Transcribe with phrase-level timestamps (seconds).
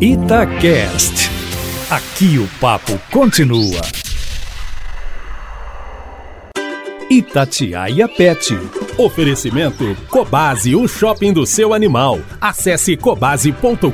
[0.00, 1.28] Itacast.
[1.90, 3.80] Aqui o papo continua.
[7.10, 8.56] Itatiaia Pet.
[8.96, 12.20] Oferecimento Cobase, o shopping do seu animal.
[12.40, 13.88] Acesse cobase.com.br.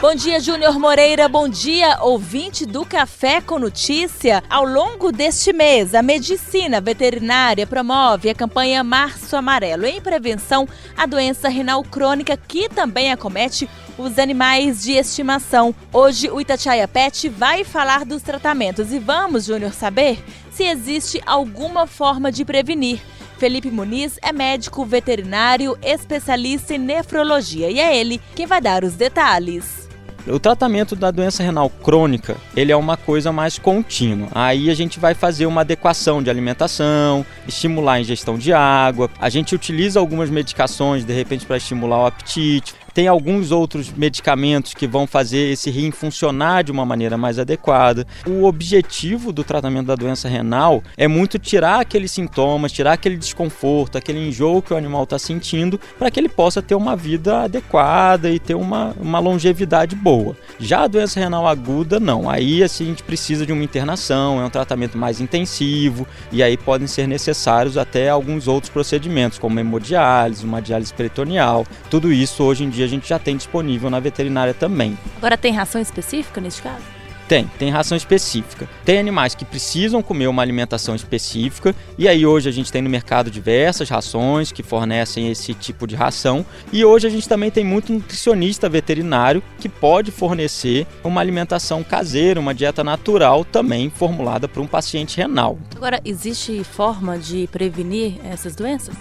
[0.00, 1.28] Bom dia, Júnior Moreira.
[1.28, 4.42] Bom dia, ouvinte do Café com Notícia.
[4.48, 10.66] Ao longo deste mês, a Medicina Veterinária promove a campanha Março Amarelo em prevenção
[10.96, 13.68] à doença renal crônica que também acomete
[14.00, 15.74] os animais de estimação.
[15.92, 21.86] Hoje, o Itatiaia Pet vai falar dos tratamentos e vamos, Júnior, saber se existe alguma
[21.86, 23.00] forma de prevenir.
[23.38, 28.94] Felipe Muniz é médico veterinário especialista em nefrologia e é ele quem vai dar os
[28.94, 29.88] detalhes.
[30.26, 34.28] O tratamento da doença renal crônica, ele é uma coisa mais contínua.
[34.34, 39.10] Aí a gente vai fazer uma adequação de alimentação, estimular a ingestão de água.
[39.18, 42.74] A gente utiliza algumas medicações, de repente, para estimular o apetite.
[42.92, 48.06] Tem alguns outros medicamentos que vão fazer esse rim funcionar de uma maneira mais adequada.
[48.26, 53.96] O objetivo do tratamento da doença renal é muito tirar aqueles sintomas, tirar aquele desconforto,
[53.96, 58.30] aquele enjoo que o animal está sentindo, para que ele possa ter uma vida adequada
[58.30, 60.36] e ter uma, uma longevidade boa.
[60.58, 62.28] Já a doença renal aguda, não.
[62.28, 66.56] Aí assim, a gente precisa de uma internação, é um tratamento mais intensivo e aí
[66.56, 71.66] podem ser necessários até alguns outros procedimentos, como hemodiálise, uma diálise peritoneal.
[71.88, 74.96] Tudo isso hoje em dia dia a gente já tem disponível na veterinária também.
[75.18, 76.82] Agora tem ração específica neste caso?
[77.28, 78.68] Tem, tem ração específica.
[78.84, 82.90] Tem animais que precisam comer uma alimentação específica, e aí hoje a gente tem no
[82.90, 87.64] mercado diversas rações que fornecem esse tipo de ração, e hoje a gente também tem
[87.64, 94.62] muito nutricionista veterinário que pode fornecer uma alimentação caseira, uma dieta natural também formulada para
[94.62, 95.56] um paciente renal.
[95.76, 98.96] Agora, existe forma de prevenir essas doenças?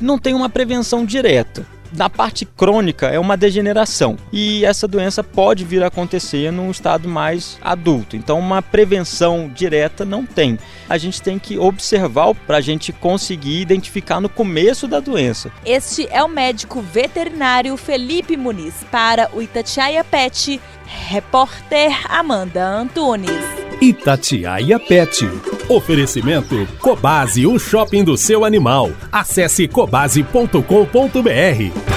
[0.00, 1.64] Não tem uma prevenção direta
[1.96, 7.08] na parte crônica é uma degeneração e essa doença pode vir a acontecer num estado
[7.08, 8.16] mais adulto.
[8.16, 10.58] Então, uma prevenção direta não tem.
[10.88, 15.50] A gente tem que observar para a gente conseguir identificar no começo da doença.
[15.64, 23.61] Este é o médico veterinário Felipe Muniz para o Itatiaia Pet, repórter Amanda Antunes.
[23.82, 25.28] Itatiaia Pet.
[25.68, 28.92] Oferecimento Cobase, o shopping do seu animal.
[29.10, 31.91] Acesse cobase.com.br.